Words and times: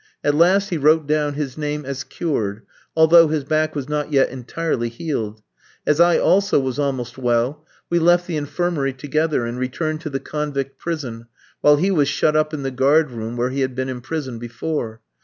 At 0.23 0.33
last 0.33 0.69
he 0.71 0.79
wrote 0.79 1.05
down 1.05 1.35
his 1.35 1.59
name 1.59 1.85
as 1.85 2.03
cured, 2.03 2.63
although 2.97 3.27
his 3.27 3.43
back 3.43 3.75
was 3.75 3.87
not 3.87 4.11
yet 4.11 4.29
entirely 4.31 4.89
healed. 4.89 5.43
As 5.85 5.99
I 5.99 6.17
also 6.17 6.59
was 6.59 6.79
almost 6.79 7.19
well, 7.19 7.67
we 7.87 7.99
left 7.99 8.25
the 8.25 8.35
infirmary 8.35 8.93
together 8.93 9.45
and 9.45 9.59
returned 9.59 10.01
to 10.01 10.09
the 10.09 10.19
convict 10.19 10.79
prison, 10.79 11.27
while 11.59 11.75
he 11.75 11.91
was 11.91 12.07
shut 12.07 12.35
up 12.35 12.51
in 12.51 12.63
the 12.63 12.71
guard 12.71 13.11
room, 13.11 13.37
where 13.37 13.51
he 13.51 13.61
had 13.61 13.75
been 13.75 13.89
imprisoned 13.89 14.39
before. 14.39 15.01